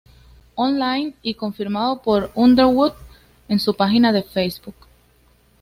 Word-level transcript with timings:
Online, 0.55 1.13
y 1.21 1.35
confirmado 1.35 2.01
por 2.01 2.31
Underwood 2.33 2.93
en 3.49 3.59
su 3.59 3.75
página 3.75 4.11
de 4.11 4.23
Facebook. 4.23 4.73